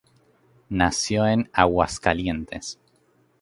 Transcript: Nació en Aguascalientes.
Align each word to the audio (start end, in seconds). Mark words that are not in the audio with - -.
Nació 0.69 1.27
en 1.27 1.51
Aguascalientes. 1.53 2.79